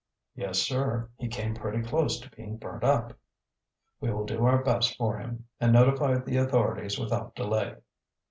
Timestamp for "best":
4.63-4.97